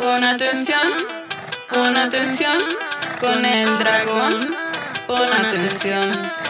Pon 0.00 0.24
atención, 0.24 0.80
pon 1.68 1.96
atención, 1.96 2.56
con 3.20 3.44
el 3.44 3.78
dragón. 3.78 4.32
Pon 5.06 5.32
atención, 5.32 6.00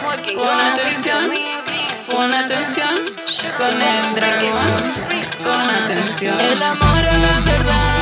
pon 0.01 0.61
atención, 0.61 1.31
pon 2.09 2.33
atención, 2.33 2.95
con 3.57 3.81
el 3.81 4.15
dragón. 4.15 4.93
Pon 5.43 5.69
atención. 5.69 6.39
El 6.39 6.63
amor 6.63 7.05
a 7.05 7.17
la 7.17 7.39
verdad. 7.41 8.00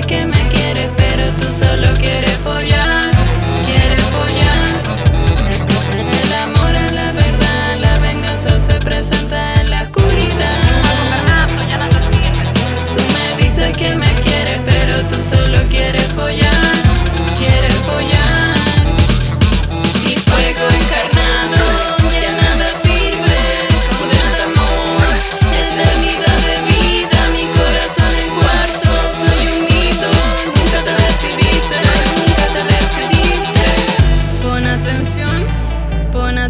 sé 0.00 0.06
que 0.06 0.26
me 0.26 0.48
quiere 0.50 0.86
ver. 0.96 1.07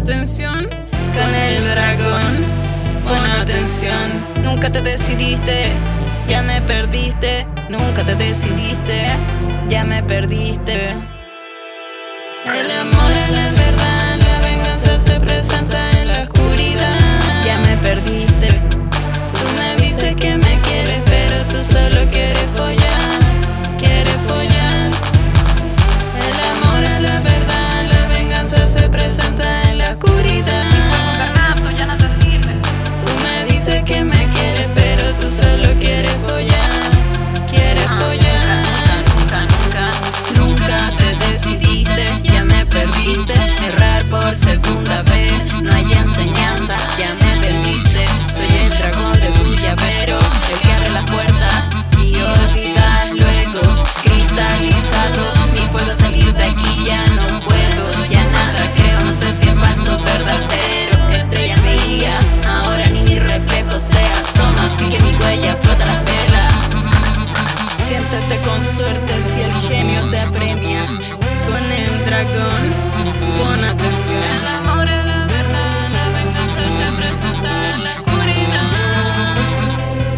con 0.09 1.35
el 1.35 1.63
dragón. 1.69 2.33
Pon 3.05 3.25
atención, 3.25 4.09
nunca 4.43 4.71
te 4.71 4.81
decidiste, 4.81 5.71
ya 6.27 6.41
me 6.41 6.61
perdiste, 6.63 7.45
nunca 7.69 8.03
te 8.03 8.15
decidiste, 8.15 9.05
ya 9.67 9.83
me 9.83 10.01
perdiste. 10.01 10.95
El 12.45 12.71
amor 12.71 13.11
es 13.23 13.59
suerte 68.79 69.19
si 69.19 69.41
el 69.41 69.51
genio 69.67 69.99
te 70.09 70.21
premia 70.31 70.85
con 71.47 71.63
el 71.81 72.05
dragón. 72.05 72.63
Pon 73.37 73.61
atención. 73.65 74.23
El 74.23 74.45
amor 74.55 74.87
es 74.87 75.05
la 75.05 75.25
verdad, 75.35 75.81
la 75.97 76.05
venganza 76.17 76.61
se 76.77 76.87
presenta 76.99 77.51
en 77.73 77.83
la 77.83 77.91
oscuridad. 77.97 78.69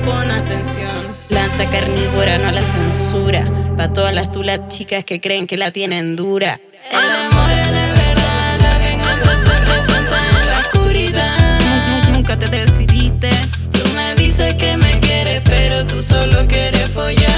Pon 0.06 0.30
atención. 0.30 0.96
Planta 1.30 1.66
carnívora 1.72 2.38
no 2.38 2.52
la 2.52 2.62
censura. 2.62 3.42
Pa' 3.78 3.92
todas 3.92 4.14
las 4.14 4.32
tulas 4.32 4.60
chicas 4.68 5.06
que 5.06 5.20
creen 5.20 5.48
que 5.48 5.58
la 5.58 5.72
tienen 5.72 6.16
dura. 6.16 6.60
El 6.92 7.10
amor 7.26 7.52
es 7.64 7.72
de 7.80 7.88
verdad, 8.04 8.60
la 8.62 8.78
venganza 8.78 9.38
se 9.38 9.54
presenta 9.64 10.18
en 10.30 10.46
la 10.52 10.60
oscuridad. 10.60 12.10
Nunca 12.14 12.38
te 12.38 12.48
decidiste. 12.48 13.32
Tú 13.72 13.82
me 13.96 14.14
dices 14.14 14.54
que 14.54 14.78
me 14.78 15.00
quieres, 15.00 15.42
pero 15.46 15.84
tú 15.88 16.00
solo 16.00 16.48
quieres 16.48 16.90
follar. 16.92 17.31